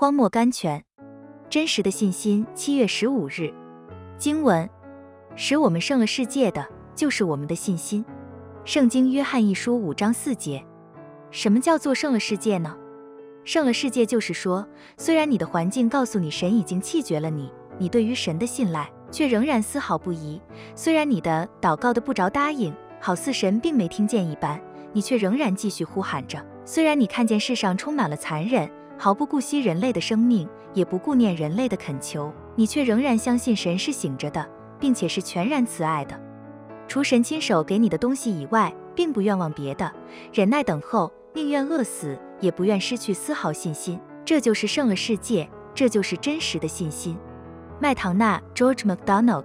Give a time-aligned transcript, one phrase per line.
[0.00, 0.84] 荒漠甘泉，
[1.50, 2.46] 真实的信心。
[2.54, 3.52] 七月十五日，
[4.16, 4.70] 经文：
[5.34, 8.04] 使我们胜了世界的，就是我们的信心。
[8.64, 10.64] 圣经约翰一书五章四节。
[11.32, 12.76] 什么叫做胜了世界呢？
[13.42, 14.64] 胜了世界就是说，
[14.96, 20.40] 虽然你的环境告诉你神已经弃绝了你，你对于神的信赖却仍然丝毫不疑；
[20.76, 24.60] 虽然你的祷告的不着答应，好似神并没听见一般，
[24.92, 28.70] 你却仍然继续呼喊着；虽然你看见世上充满了残忍。
[28.98, 34.44] 毫不顾惜人类的生命，也不顾念人类的恳求，你却仍然相信神是醒着的，
[34.80, 36.20] 并且是全然慈爱的。
[36.88, 39.92] 除神亲手给你的东西以外，并不愿望别的，
[40.32, 44.00] 忍耐等候，宁愿饿死，也不愿失去丝毫信心。
[44.24, 47.16] 这就是胜了世界，这就是真实的信心。
[47.80, 49.44] 麦唐纳 （George MacDonald）。